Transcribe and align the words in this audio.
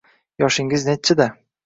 Yoshingiz 0.43 0.85
nechchida 0.87 1.29